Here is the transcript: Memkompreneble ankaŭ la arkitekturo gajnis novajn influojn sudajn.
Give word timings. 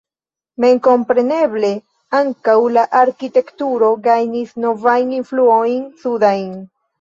Memkompreneble 0.63 1.69
ankaŭ 2.19 2.55
la 2.77 2.85
arkitekturo 3.01 3.91
gajnis 4.09 4.57
novajn 4.65 5.13
influojn 5.19 5.87
sudajn. 6.01 6.51